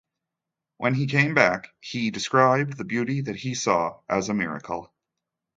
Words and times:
When 0.77 0.95
he 0.95 1.05
came 1.05 1.35
back 1.35 1.75
he 1.79 2.09
described 2.09 2.75
the 2.75 2.83
beauty 2.83 3.21
that 3.21 3.35
he 3.35 3.53
saw 3.53 3.99
as 4.09 4.29
a 4.29 4.33
miracle. 4.33 4.91